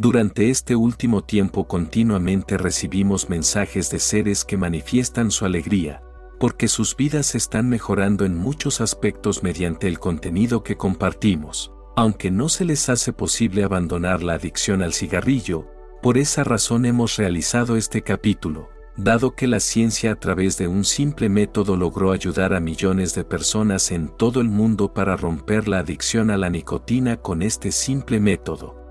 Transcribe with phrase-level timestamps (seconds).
[0.00, 6.04] Durante este último tiempo continuamente recibimos mensajes de seres que manifiestan su alegría,
[6.38, 11.72] porque sus vidas están mejorando en muchos aspectos mediante el contenido que compartimos.
[11.96, 15.66] Aunque no se les hace posible abandonar la adicción al cigarrillo,
[16.00, 20.84] por esa razón hemos realizado este capítulo, dado que la ciencia a través de un
[20.84, 25.80] simple método logró ayudar a millones de personas en todo el mundo para romper la
[25.80, 28.87] adicción a la nicotina con este simple método.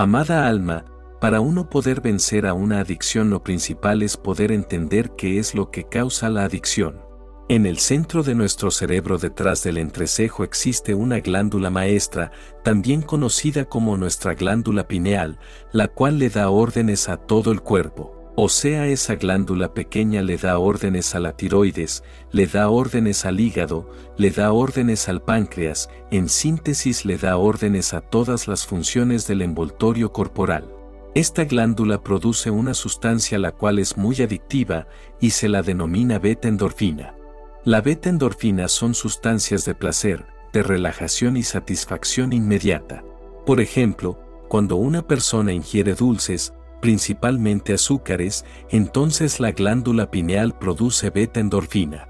[0.00, 0.84] Amada alma,
[1.20, 5.72] para uno poder vencer a una adicción lo principal es poder entender qué es lo
[5.72, 7.00] que causa la adicción.
[7.48, 12.30] En el centro de nuestro cerebro detrás del entrecejo existe una glándula maestra,
[12.62, 15.40] también conocida como nuestra glándula pineal,
[15.72, 18.17] la cual le da órdenes a todo el cuerpo.
[18.40, 23.40] O sea, esa glándula pequeña le da órdenes a la tiroides, le da órdenes al
[23.40, 29.26] hígado, le da órdenes al páncreas, en síntesis le da órdenes a todas las funciones
[29.26, 30.72] del envoltorio corporal.
[31.16, 34.86] Esta glándula produce una sustancia la cual es muy adictiva
[35.20, 37.16] y se la denomina beta-endorfina.
[37.64, 43.02] La beta-endorfina son sustancias de placer, de relajación y satisfacción inmediata.
[43.44, 52.08] Por ejemplo, cuando una persona ingiere dulces, principalmente azúcares, entonces la glándula pineal produce beta-endorfina.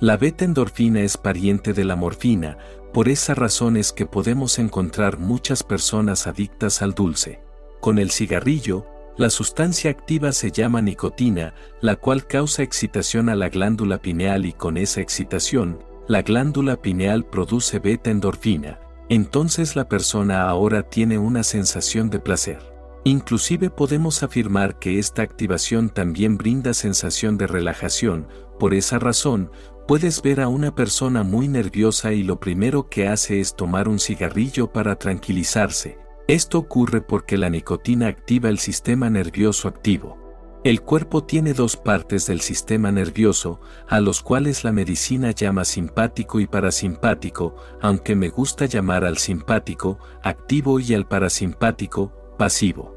[0.00, 2.56] La beta-endorfina es pariente de la morfina,
[2.92, 7.40] por esa razón es que podemos encontrar muchas personas adictas al dulce.
[7.80, 13.48] Con el cigarrillo, la sustancia activa se llama nicotina, la cual causa excitación a la
[13.48, 20.82] glándula pineal y con esa excitación, la glándula pineal produce beta-endorfina, entonces la persona ahora
[20.82, 22.79] tiene una sensación de placer.
[23.04, 29.50] Inclusive podemos afirmar que esta activación también brinda sensación de relajación, por esa razón,
[29.88, 33.98] puedes ver a una persona muy nerviosa y lo primero que hace es tomar un
[33.98, 35.98] cigarrillo para tranquilizarse.
[36.28, 40.20] Esto ocurre porque la nicotina activa el sistema nervioso activo.
[40.62, 46.38] El cuerpo tiene dos partes del sistema nervioso, a los cuales la medicina llama simpático
[46.38, 52.96] y parasimpático, aunque me gusta llamar al simpático activo y al parasimpático pasivo.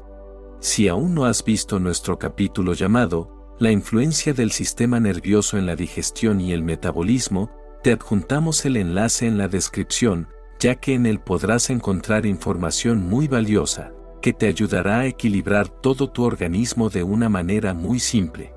[0.60, 5.76] Si aún no has visto nuestro capítulo llamado, La influencia del sistema nervioso en la
[5.76, 7.50] digestión y el metabolismo,
[7.82, 10.28] te adjuntamos el enlace en la descripción,
[10.58, 16.10] ya que en él podrás encontrar información muy valiosa, que te ayudará a equilibrar todo
[16.10, 18.54] tu organismo de una manera muy simple.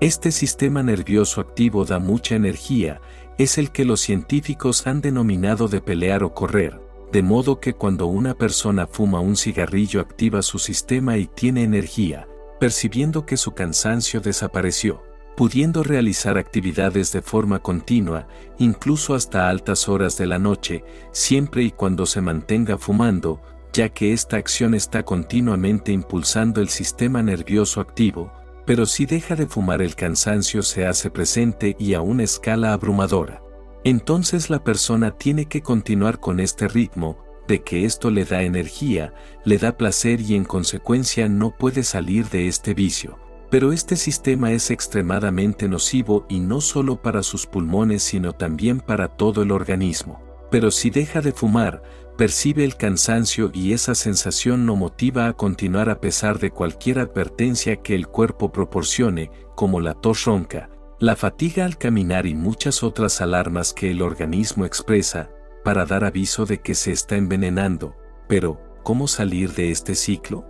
[0.00, 3.00] Este sistema nervioso activo da mucha energía,
[3.36, 6.80] es el que los científicos han denominado de pelear o correr,
[7.12, 12.28] de modo que cuando una persona fuma un cigarrillo activa su sistema y tiene energía,
[12.60, 15.02] percibiendo que su cansancio desapareció,
[15.36, 18.28] pudiendo realizar actividades de forma continua,
[18.58, 23.40] incluso hasta altas horas de la noche, siempre y cuando se mantenga fumando,
[23.72, 28.32] ya que esta acción está continuamente impulsando el sistema nervioso activo,
[28.66, 33.42] pero si deja de fumar el cansancio se hace presente y a una escala abrumadora.
[33.84, 37.18] Entonces la persona tiene que continuar con este ritmo,
[37.48, 39.12] de que esto le da energía,
[39.44, 43.18] le da placer y en consecuencia no puede salir de este vicio.
[43.50, 49.08] Pero este sistema es extremadamente nocivo y no solo para sus pulmones sino también para
[49.08, 50.22] todo el organismo.
[50.50, 51.82] Pero si deja de fumar,
[52.16, 57.76] percibe el cansancio y esa sensación no motiva a continuar a pesar de cualquier advertencia
[57.76, 60.68] que el cuerpo proporcione, como la tos ronca,
[61.00, 65.30] la fatiga al caminar y muchas otras alarmas que el organismo expresa
[65.64, 67.96] para dar aviso de que se está envenenando.
[68.28, 70.44] Pero, ¿cómo salir de este ciclo?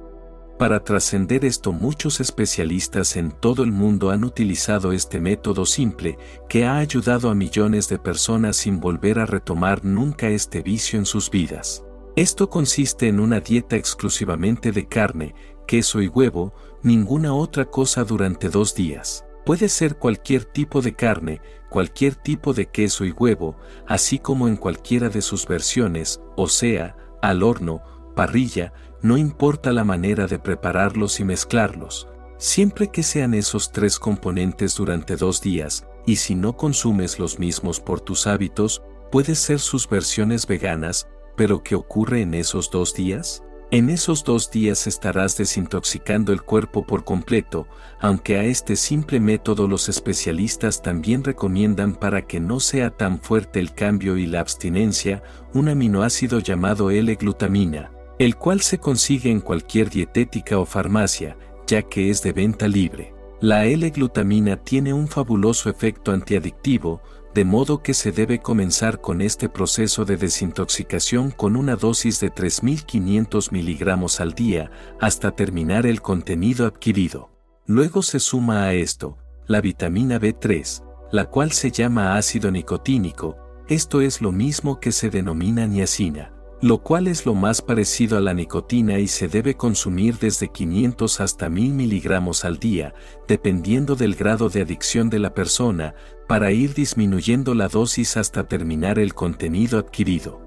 [0.58, 6.18] Para trascender esto muchos especialistas en todo el mundo han utilizado este método simple
[6.48, 11.06] que ha ayudado a millones de personas sin volver a retomar nunca este vicio en
[11.06, 11.84] sus vidas.
[12.16, 15.32] Esto consiste en una dieta exclusivamente de carne,
[15.68, 16.52] queso y huevo,
[16.82, 19.24] ninguna otra cosa durante dos días.
[19.50, 21.40] Puede ser cualquier tipo de carne,
[21.70, 26.96] cualquier tipo de queso y huevo, así como en cualquiera de sus versiones, o sea,
[27.20, 27.82] al horno,
[28.14, 28.72] parrilla,
[29.02, 32.06] no importa la manera de prepararlos y mezclarlos,
[32.38, 37.80] siempre que sean esos tres componentes durante dos días, y si no consumes los mismos
[37.80, 43.42] por tus hábitos, puede ser sus versiones veganas, pero ¿qué ocurre en esos dos días?
[43.72, 47.68] En esos dos días estarás desintoxicando el cuerpo por completo,
[48.00, 53.60] aunque a este simple método los especialistas también recomiendan para que no sea tan fuerte
[53.60, 55.22] el cambio y la abstinencia,
[55.54, 61.36] un aminoácido llamado L-glutamina, el cual se consigue en cualquier dietética o farmacia,
[61.68, 63.14] ya que es de venta libre.
[63.40, 67.02] La L-glutamina tiene un fabuloso efecto antiadictivo,
[67.34, 72.32] de modo que se debe comenzar con este proceso de desintoxicación con una dosis de
[72.32, 77.30] 3.500 miligramos al día hasta terminar el contenido adquirido.
[77.66, 83.36] Luego se suma a esto la vitamina B3, la cual se llama ácido nicotínico,
[83.68, 88.20] esto es lo mismo que se denomina niacina lo cual es lo más parecido a
[88.20, 92.94] la nicotina y se debe consumir desde 500 hasta 1000 miligramos al día,
[93.26, 95.94] dependiendo del grado de adicción de la persona,
[96.28, 100.40] para ir disminuyendo la dosis hasta terminar el contenido adquirido.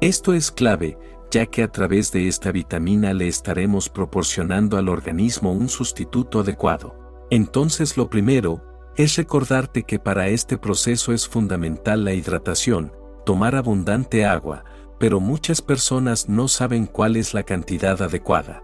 [0.00, 0.96] Esto es clave,
[1.30, 6.94] ya que a través de esta vitamina le estaremos proporcionando al organismo un sustituto adecuado.
[7.30, 8.62] Entonces lo primero,
[8.96, 12.92] es recordarte que para este proceso es fundamental la hidratación,
[13.24, 14.64] tomar abundante agua,
[14.98, 18.62] pero muchas personas no saben cuál es la cantidad adecuada.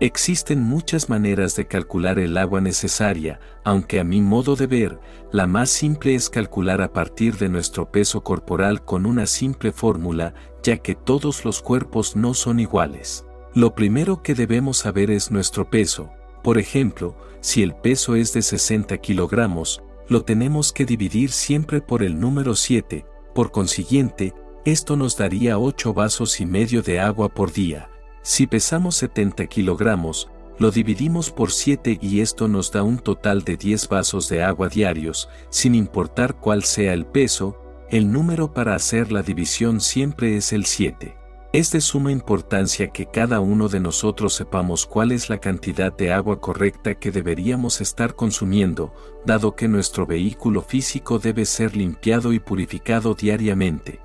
[0.00, 4.98] Existen muchas maneras de calcular el agua necesaria, aunque a mi modo de ver,
[5.30, 10.34] la más simple es calcular a partir de nuestro peso corporal con una simple fórmula,
[10.64, 13.24] ya que todos los cuerpos no son iguales.
[13.54, 16.10] Lo primero que debemos saber es nuestro peso.
[16.42, 22.02] Por ejemplo, si el peso es de 60 kilogramos, lo tenemos que dividir siempre por
[22.02, 24.34] el número 7, por consiguiente,
[24.64, 27.90] esto nos daría 8 vasos y medio de agua por día.
[28.22, 33.58] Si pesamos 70 kilogramos, lo dividimos por 7 y esto nos da un total de
[33.58, 39.12] 10 vasos de agua diarios, sin importar cuál sea el peso, el número para hacer
[39.12, 41.14] la división siempre es el 7.
[41.52, 46.12] Es de suma importancia que cada uno de nosotros sepamos cuál es la cantidad de
[46.12, 48.94] agua correcta que deberíamos estar consumiendo,
[49.26, 54.03] dado que nuestro vehículo físico debe ser limpiado y purificado diariamente.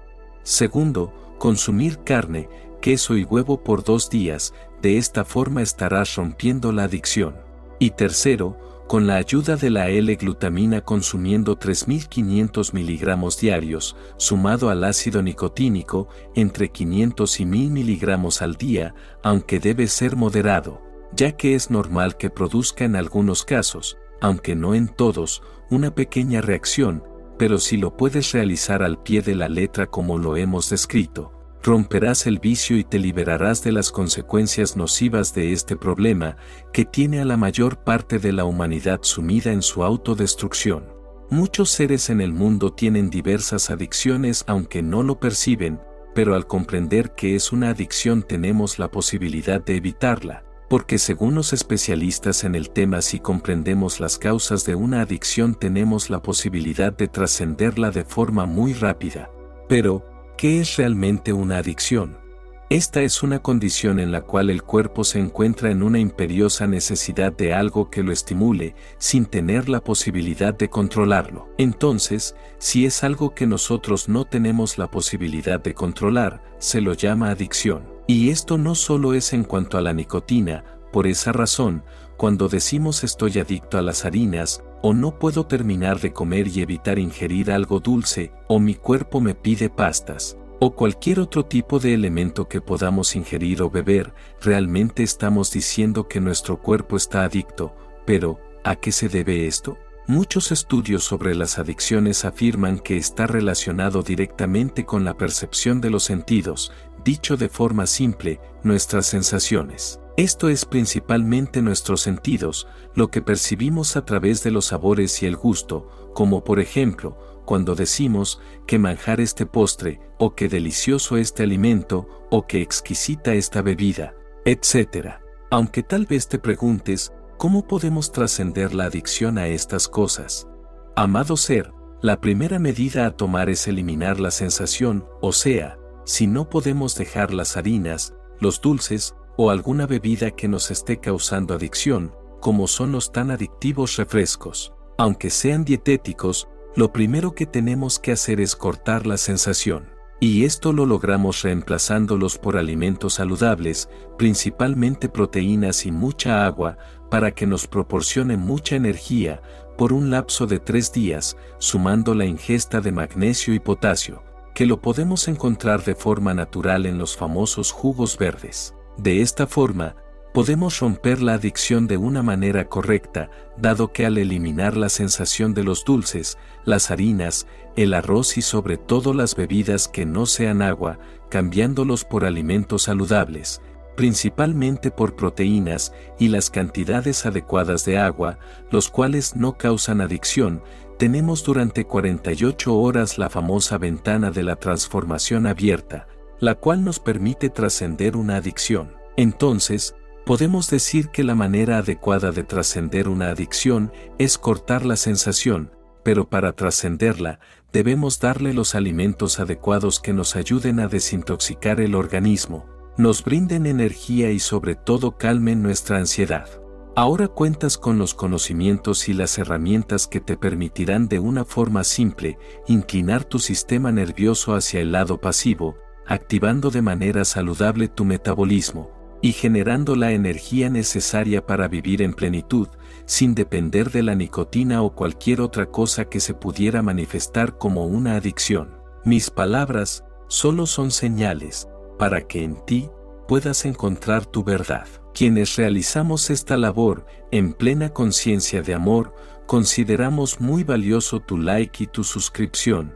[0.50, 2.50] Segundo, consumir carne,
[2.81, 4.51] queso y huevo por dos días,
[4.81, 7.36] de esta forma estarás rompiendo la adicción.
[7.78, 8.57] Y tercero,
[8.88, 16.69] con la ayuda de la L-glutamina consumiendo 3.500 miligramos diarios, sumado al ácido nicotínico, entre
[16.69, 20.81] 500 y 1.000 miligramos al día, aunque debe ser moderado,
[21.13, 26.42] ya que es normal que produzca en algunos casos, aunque no en todos, una pequeña
[26.42, 27.04] reacción,
[27.39, 31.31] pero si lo puedes realizar al pie de la letra como lo hemos descrito,
[31.63, 36.36] romperás el vicio y te liberarás de las consecuencias nocivas de este problema
[36.74, 40.86] que tiene a la mayor parte de la humanidad sumida en su autodestrucción.
[41.30, 45.80] Muchos seres en el mundo tienen diversas adicciones aunque no lo perciben,
[46.13, 51.51] pero al comprender que es una adicción tenemos la posibilidad de evitarla, porque según los
[51.51, 57.07] especialistas en el tema si comprendemos las causas de una adicción tenemos la posibilidad de
[57.07, 59.31] trascenderla de forma muy rápida.
[59.68, 60.06] Pero,
[60.38, 62.28] ¿qué es realmente una adicción?
[62.69, 67.33] Esta es una condición en la cual el cuerpo se encuentra en una imperiosa necesidad
[67.33, 71.50] de algo que lo estimule, sin tener la posibilidad de controlarlo.
[71.57, 77.31] Entonces, si es algo que nosotros no tenemos la posibilidad de controlar, se lo llama
[77.31, 77.89] adicción.
[78.06, 81.83] Y esto no solo es en cuanto a la nicotina, por esa razón,
[82.18, 87.00] cuando decimos estoy adicto a las harinas, o no puedo terminar de comer y evitar
[87.00, 92.47] ingerir algo dulce, o mi cuerpo me pide pastas, o cualquier otro tipo de elemento
[92.47, 97.73] que podamos ingerir o beber, realmente estamos diciendo que nuestro cuerpo está adicto,
[98.06, 99.77] pero, ¿a qué se debe esto?
[100.07, 106.03] Muchos estudios sobre las adicciones afirman que está relacionado directamente con la percepción de los
[106.03, 106.71] sentidos,
[107.05, 110.00] dicho de forma simple, nuestras sensaciones.
[110.17, 115.38] Esto es principalmente nuestros sentidos, lo que percibimos a través de los sabores y el
[115.38, 122.08] gusto, como por ejemplo, cuando decimos que manjar este postre, o que delicioso este alimento,
[122.29, 124.13] o que exquisita esta bebida,
[124.46, 125.15] etc.
[125.50, 130.48] Aunque tal vez te preguntes, ¿cómo podemos trascender la adicción a estas cosas?
[130.96, 136.51] Amado ser, la primera medida a tomar es eliminar la sensación, o sea, si no
[136.51, 142.68] podemos dejar las harinas, los dulces o alguna bebida que nos esté causando adicción, como
[142.68, 144.72] son los tan adictivos refrescos.
[145.00, 146.48] Aunque sean dietéticos,
[146.79, 149.89] lo primero que tenemos que hacer es cortar la sensación.
[150.21, 156.77] Y esto lo logramos reemplazándolos por alimentos saludables, principalmente proteínas y mucha agua,
[157.12, 159.41] para que nos proporcione mucha energía,
[159.77, 164.24] por un lapso de tres días, sumando la ingesta de magnesio y potasio,
[164.55, 168.74] que lo podemos encontrar de forma natural en los famosos jugos verdes.
[168.98, 169.98] De esta forma,
[170.33, 175.63] podemos romper la adicción de una manera correcta, dado que al eliminar la sensación de
[175.63, 181.00] los dulces, las harinas, el arroz y sobre todo las bebidas que no sean agua,
[181.29, 183.62] cambiándolos por alimentos saludables,
[183.95, 188.39] principalmente por proteínas y las cantidades adecuadas de agua,
[188.71, 190.63] los cuales no causan adicción,
[190.98, 196.07] tenemos durante 48 horas la famosa ventana de la transformación abierta,
[196.39, 198.93] la cual nos permite trascender una adicción.
[199.17, 199.95] Entonces,
[200.29, 205.71] podemos decir que la manera adecuada de trascender una adicción es cortar la sensación,
[206.03, 207.39] pero para trascenderla,
[207.74, 214.29] debemos darle los alimentos adecuados que nos ayuden a desintoxicar el organismo, nos brinden energía
[214.29, 216.48] y sobre todo calmen nuestra ansiedad.
[216.95, 222.38] Ahora cuentas con los conocimientos y las herramientas que te permitirán de una forma simple
[222.67, 229.33] inclinar tu sistema nervioso hacia el lado pasivo, activando de manera saludable tu metabolismo y
[229.33, 232.67] generando la energía necesaria para vivir en plenitud,
[233.05, 238.15] sin depender de la nicotina o cualquier otra cosa que se pudiera manifestar como una
[238.15, 238.77] adicción.
[239.03, 242.89] Mis palabras solo son señales para que en ti
[243.27, 244.88] puedas encontrar tu verdad.
[245.13, 249.13] Quienes realizamos esta labor en plena conciencia de amor,
[249.45, 252.95] consideramos muy valioso tu like y tu suscripción,